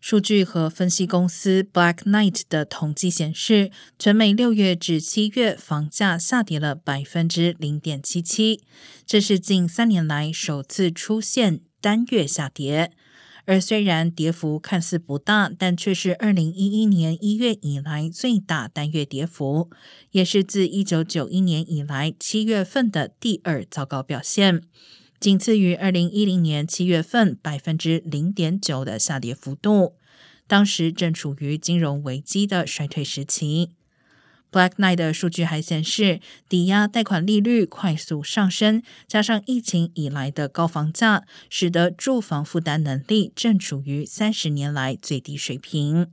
[0.00, 8.62] 数据和分析公司 Black Knight 的统计显示，全美六月至七月房价下跌了百分之零点七七，
[9.04, 12.92] 这是近三年来首次出现单月下跌。
[13.44, 19.70] 而虽然跌幅看似不大，但却是二零一一年一月以来最大单月跌幅，
[20.12, 24.62] 也是自一九九一年以来七月份的第二糟糕表现。
[25.20, 29.94] 仅次于二零一零年七月份百分之零点九的下跌幅度，
[30.46, 33.72] 当时正处于金融危机的衰退时期。
[34.50, 46.06] Black Knight 的数据还显示，抵押贷款利率快速上升，加上疫情以来的高房价，使得住房负担能力正处于三十年来最低水平。